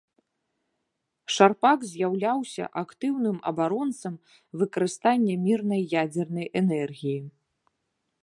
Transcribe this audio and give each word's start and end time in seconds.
Шарпак 1.33 1.79
з'яўляўся 1.89 2.63
актыўным 2.83 3.37
абаронцам 3.51 4.15
выкарыстання 4.61 5.33
мірнай 5.45 5.81
ядзернай 6.03 6.47
энергіі. 6.63 7.17